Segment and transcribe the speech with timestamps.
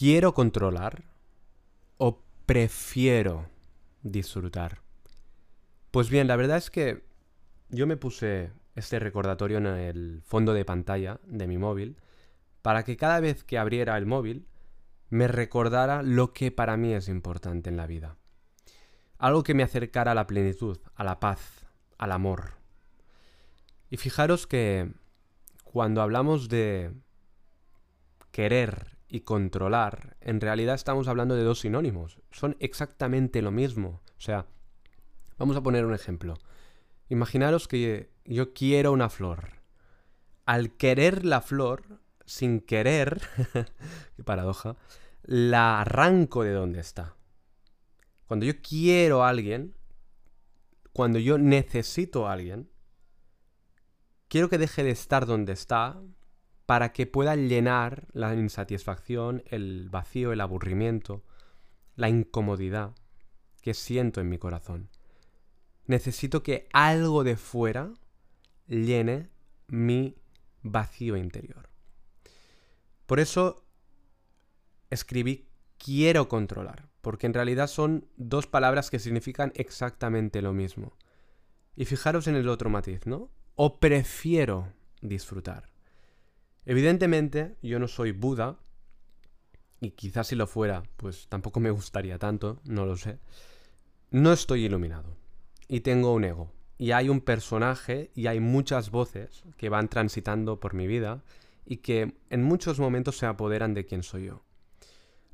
[0.00, 1.04] ¿Quiero controlar
[1.98, 3.50] o prefiero
[4.02, 4.80] disfrutar?
[5.90, 7.04] Pues bien, la verdad es que
[7.68, 11.98] yo me puse este recordatorio en el fondo de pantalla de mi móvil
[12.62, 14.46] para que cada vez que abriera el móvil
[15.10, 18.16] me recordara lo que para mí es importante en la vida.
[19.18, 21.66] Algo que me acercara a la plenitud, a la paz,
[21.98, 22.52] al amor.
[23.90, 24.94] Y fijaros que
[25.62, 26.90] cuando hablamos de
[28.30, 32.18] querer y controlar, en realidad estamos hablando de dos sinónimos.
[32.30, 34.00] Son exactamente lo mismo.
[34.16, 34.46] O sea,
[35.36, 36.38] vamos a poner un ejemplo.
[37.08, 39.50] Imaginaros que yo quiero una flor.
[40.46, 43.20] Al querer la flor, sin querer,
[44.16, 44.76] qué paradoja,
[45.22, 47.16] la arranco de donde está.
[48.26, 49.74] Cuando yo quiero a alguien,
[50.92, 52.70] cuando yo necesito a alguien,
[54.28, 56.00] quiero que deje de estar donde está
[56.70, 61.24] para que pueda llenar la insatisfacción, el vacío, el aburrimiento,
[61.96, 62.94] la incomodidad
[63.60, 64.88] que siento en mi corazón.
[65.86, 67.92] Necesito que algo de fuera
[68.68, 69.30] llene
[69.66, 70.14] mi
[70.62, 71.68] vacío interior.
[73.06, 73.64] Por eso
[74.90, 80.96] escribí quiero controlar, porque en realidad son dos palabras que significan exactamente lo mismo.
[81.74, 83.28] Y fijaros en el otro matiz, ¿no?
[83.56, 85.69] O prefiero disfrutar.
[86.66, 88.58] Evidentemente, yo no soy Buda,
[89.80, 93.18] y quizás si lo fuera, pues tampoco me gustaría tanto, no lo sé.
[94.10, 95.16] No estoy iluminado,
[95.68, 100.60] y tengo un ego, y hay un personaje, y hay muchas voces que van transitando
[100.60, 101.22] por mi vida,
[101.64, 104.42] y que en muchos momentos se apoderan de quién soy yo.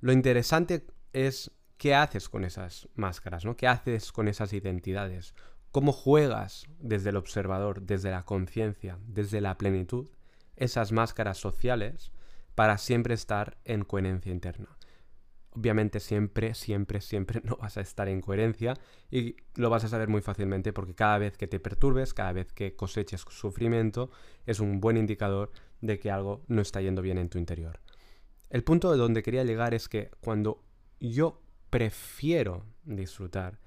[0.01, 3.57] Lo interesante es qué haces con esas máscaras, ¿no?
[3.57, 5.35] ¿Qué haces con esas identidades?
[5.73, 10.09] ¿Cómo juegas desde el observador, desde la conciencia, desde la plenitud?
[10.57, 12.13] Esas máscaras sociales
[12.55, 14.77] para siempre estar en coherencia interna.
[15.51, 18.75] Obviamente siempre, siempre, siempre no vas a estar en coherencia
[19.11, 22.53] y lo vas a saber muy fácilmente porque cada vez que te perturbes, cada vez
[22.53, 24.11] que coseches sufrimiento,
[24.45, 27.81] es un buen indicador de que algo no está yendo bien en tu interior.
[28.51, 30.63] El punto de donde quería llegar es que cuando
[31.01, 33.59] yo prefiero disfrutar,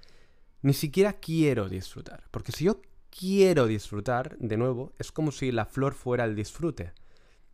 [0.62, 5.66] ni siquiera quiero disfrutar, porque si yo quiero disfrutar, de nuevo, es como si la
[5.66, 6.94] flor fuera el disfrute.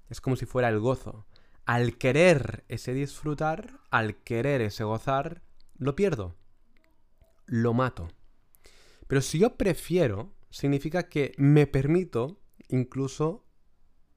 [0.09, 1.25] Es como si fuera el gozo.
[1.65, 5.41] Al querer ese disfrutar, al querer ese gozar,
[5.77, 6.35] lo pierdo.
[7.45, 8.07] Lo mato.
[9.07, 12.39] Pero si yo prefiero, significa que me permito
[12.69, 13.45] incluso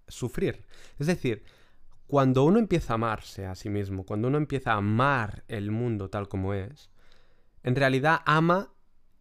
[0.07, 0.65] sufrir.
[0.99, 1.45] Es decir,
[2.07, 6.09] cuando uno empieza a amarse a sí mismo, cuando uno empieza a amar el mundo
[6.09, 6.91] tal como es,
[7.63, 8.73] en realidad ama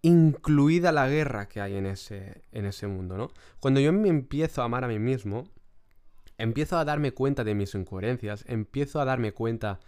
[0.02, 3.30] incluida la guerra que hay en ese, en ese mundo, ¿no?
[3.60, 5.46] Cuando yo me empiezo a amar a mí mismo,
[6.38, 9.80] empiezo a darme cuenta de mis incoherencias, empiezo a darme cuenta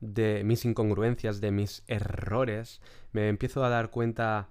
[0.00, 2.80] de mis incongruencias, de mis errores,
[3.12, 4.48] me empiezo a dar cuenta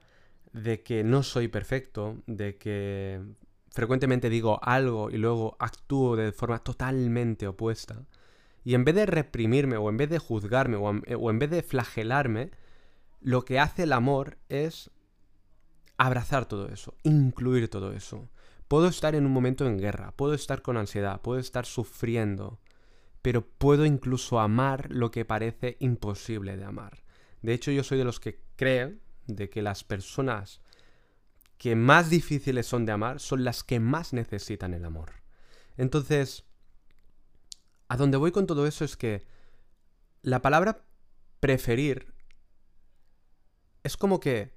[0.53, 3.21] de que no soy perfecto, de que
[3.69, 8.05] frecuentemente digo algo y luego actúo de forma totalmente opuesta.
[8.63, 10.83] Y en vez de reprimirme o en vez de juzgarme o
[11.19, 12.49] o en vez de flagelarme,
[13.21, 14.89] lo que hace el amor es
[15.97, 18.29] abrazar todo eso, incluir todo eso.
[18.67, 22.59] Puedo estar en un momento en guerra, puedo estar con ansiedad, puedo estar sufriendo,
[23.21, 27.03] pero puedo incluso amar lo que parece imposible de amar.
[27.41, 30.61] De hecho, yo soy de los que creen de que las personas
[31.57, 35.11] que más difíciles son de amar son las que más necesitan el amor.
[35.77, 36.43] Entonces,
[37.87, 39.25] a donde voy con todo eso es que
[40.21, 40.83] la palabra
[41.39, 42.13] preferir
[43.83, 44.54] es como que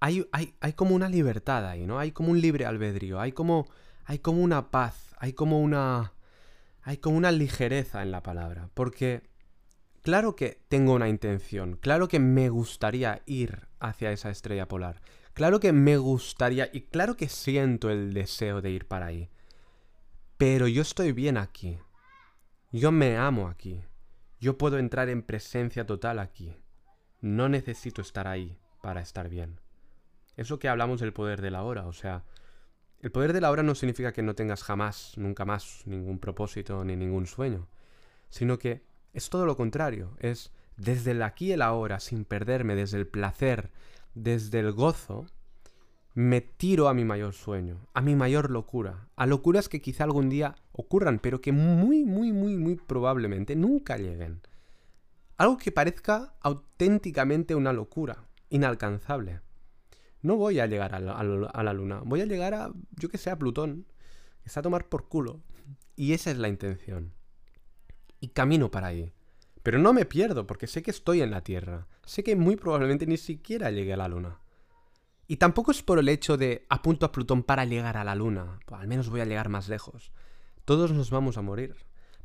[0.00, 1.98] hay, hay, como una libertad ahí, ¿no?
[1.98, 3.68] Hay como un libre albedrío, hay como,
[4.06, 6.14] hay como una paz, hay como una,
[6.82, 9.22] hay como una ligereza en la palabra, porque
[10.00, 15.02] claro que tengo una intención, claro que me gustaría ir hacia esa estrella polar,
[15.34, 19.28] claro que me gustaría y claro que siento el deseo de ir para ahí,
[20.38, 21.78] pero yo estoy bien aquí,
[22.72, 23.82] yo me amo aquí,
[24.40, 26.56] yo puedo entrar en presencia total aquí,
[27.20, 29.60] no necesito estar ahí para estar bien.
[30.36, 32.24] Es lo que hablamos del poder de la hora, o sea,
[33.00, 36.84] el poder de la hora no significa que no tengas jamás, nunca más, ningún propósito
[36.84, 37.66] ni ningún sueño,
[38.28, 38.82] sino que
[39.14, 43.06] es todo lo contrario, es desde el aquí y el ahora, sin perderme, desde el
[43.06, 43.70] placer,
[44.14, 45.26] desde el gozo,
[46.12, 50.28] me tiro a mi mayor sueño, a mi mayor locura, a locuras que quizá algún
[50.28, 54.42] día ocurran, pero que muy, muy, muy, muy probablemente nunca lleguen.
[55.38, 59.40] Algo que parezca auténticamente una locura, inalcanzable
[60.22, 63.38] no voy a llegar a la, luna, voy a llegar a, yo que sé, a
[63.38, 63.86] Plutón,
[64.44, 65.40] está a tomar por culo.
[65.96, 67.12] Y esa es la intención.
[68.20, 69.12] y camino para ahí.
[69.62, 71.86] Pero no me pierdo porque sé que estoy en la Tierra.
[72.04, 74.40] Sé que muy probablemente ni siquiera llegue a la Luna.
[75.26, 78.58] Y tampoco es por el hecho de apunto a Plutón para llegar a la Luna.
[78.66, 80.12] Pues al menos voy a llegar más lejos.
[80.64, 81.76] Todos nos vamos a morir.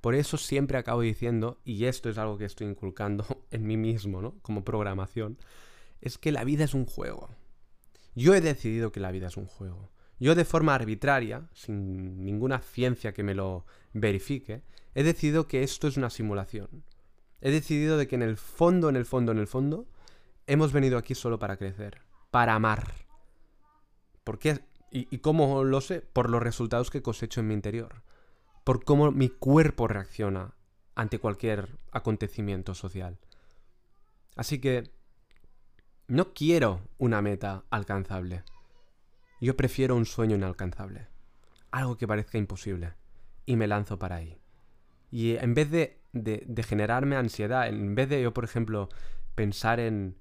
[0.01, 4.21] Por eso siempre acabo diciendo, y esto es algo que estoy inculcando en mí mismo,
[4.21, 4.35] ¿no?
[4.41, 5.37] Como programación,
[6.01, 7.29] es que la vida es un juego.
[8.15, 9.91] Yo he decidido que la vida es un juego.
[10.19, 14.63] Yo de forma arbitraria, sin ninguna ciencia que me lo verifique,
[14.93, 16.85] he decidido que esto es una simulación.
[17.41, 19.85] He decidido de que en el fondo, en el fondo, en el fondo,
[20.47, 22.01] hemos venido aquí solo para crecer,
[22.31, 22.93] para amar.
[24.23, 24.61] ¿Por qué?
[24.89, 25.99] ¿Y, y cómo lo sé?
[26.01, 28.03] Por los resultados que cosecho en mi interior.
[28.63, 30.55] Por cómo mi cuerpo reacciona
[30.95, 33.19] ante cualquier acontecimiento social.
[34.37, 34.94] Así que
[36.07, 38.43] no quiero una meta alcanzable.
[39.41, 41.07] Yo prefiero un sueño inalcanzable.
[41.71, 42.93] Algo que parezca imposible.
[43.45, 44.39] Y me lanzo para ahí.
[45.11, 48.89] Y en vez de, de, generarme ansiedad, en vez de yo, por ejemplo,
[49.35, 50.17] pensar en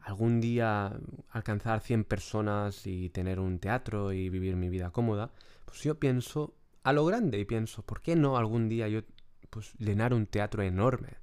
[0.00, 0.98] algún día
[1.30, 5.32] alcanzar 100 personas y tener un teatro y vivir mi vida cómoda,
[5.64, 9.02] pues yo pienso a lo grande y pienso, ¿por qué no algún día yo
[9.50, 11.16] pues llenar un teatro enorme?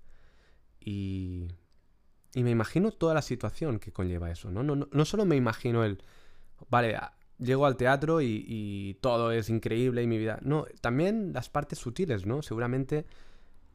[0.79, 1.47] Y,
[2.35, 4.61] y me imagino toda la situación que conlleva eso, ¿no?
[4.61, 6.03] No, no, no solo me imagino el,
[6.69, 6.99] vale,
[7.39, 10.39] llego al teatro y, todo es increíble y mi vida.
[10.41, 12.41] No, también las partes sutiles, ¿no?
[12.41, 13.05] Seguramente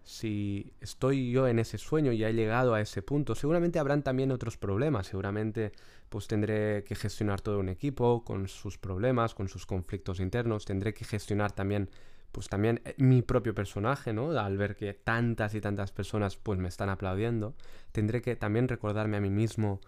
[0.03, 4.31] si estoy yo en ese sueño y he llegado a ese punto, seguramente habrán también
[4.31, 5.07] otros problemas.
[5.07, 5.73] Seguramente
[6.11, 10.67] pues tendré que gestionar todo un equipo con sus problemas, con sus conflictos internos.
[10.67, 11.89] Tendré que gestionar también
[12.33, 14.31] pues también eh, mi propio personaje, ¿no?
[14.31, 17.55] Al ver que tantas y tantas personas pues me están aplaudiendo,
[17.93, 19.81] tendré que también recordarme a mí mismo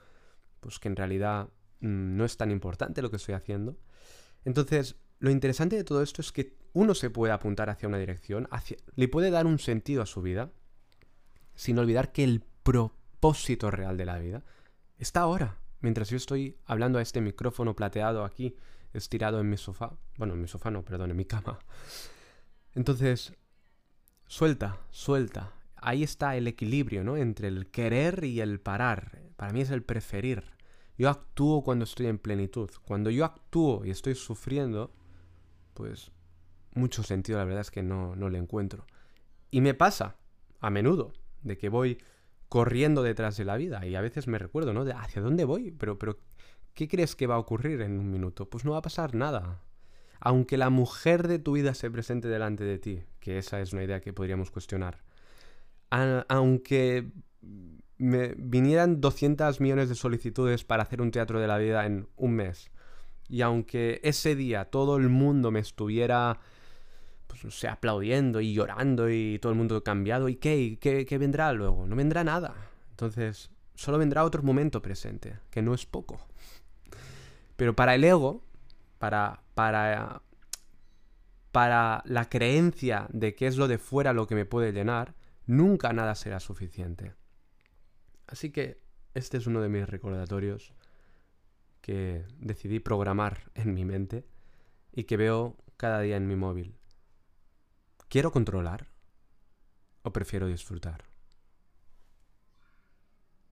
[0.60, 1.48] pues que en realidad
[1.82, 3.76] Mm, no es tan importante lo que estoy haciendo.
[4.44, 8.48] Entonces, lo interesante de todo esto es que uno se puede apuntar hacia una dirección,
[8.94, 10.50] le puede dar un sentido a su vida,
[11.54, 14.44] sin olvidar que el propósito real de la vida
[14.96, 18.56] está ahora, mientras yo estoy hablando a este micrófono plateado aquí,
[18.94, 19.98] estirado en mi sofá.
[20.16, 21.58] Bueno, en mi sofá no, perdón, en mi cama.
[22.74, 23.34] Entonces,
[24.26, 25.52] suelta, suelta.
[25.76, 27.16] Ahí está el equilibrio, ¿no?
[27.16, 29.20] Entre el querer y el parar.
[29.36, 30.44] Para mí es el preferir.
[30.96, 32.70] Yo actúo cuando estoy en plenitud.
[32.84, 34.92] Cuando yo actúo y estoy sufriendo,
[35.74, 36.12] pues
[36.74, 38.86] mucho sentido la verdad es que no, no le encuentro.
[39.50, 40.16] Y me pasa
[40.60, 41.98] a menudo de que voy
[42.48, 44.82] corriendo detrás de la vida y a veces me recuerdo, ¿no?
[44.82, 46.18] Hacia dónde voy, pero, pero
[46.74, 48.48] ¿qué crees que va a ocurrir en un minuto?
[48.48, 49.62] Pues no va a pasar nada.
[50.24, 53.82] Aunque la mujer de tu vida se presente delante de ti, que esa es una
[53.82, 55.02] idea que podríamos cuestionar.
[55.90, 57.10] aunque
[57.98, 62.34] me vinieran 200 millones de solicitudes para hacer un teatro de la vida en un
[62.34, 62.70] mes.
[63.28, 66.38] Y aunque ese día todo el mundo me estuviera,
[67.26, 70.78] pues aplaudiendo y llorando y todo el mundo cambiado, ¿y qué?
[70.80, 71.88] ¿Qué, qué vendrá luego?
[71.88, 72.54] No vendrá nada.
[72.90, 76.20] Entonces, solo vendrá otro momento presente, que no es poco.
[77.56, 78.44] Pero para el ego,
[79.02, 80.22] para, para,
[81.50, 85.92] para la creencia de que es lo de fuera lo que me puede llenar, nunca
[85.92, 87.12] nada será suficiente.
[88.28, 88.80] Así que
[89.14, 90.72] este es uno de mis recordatorios
[91.80, 94.24] que decidí programar en mi mente
[94.92, 96.76] y que veo cada día en mi móvil.
[98.08, 98.86] ¿Quiero controlar
[100.04, 101.11] o prefiero disfrutar?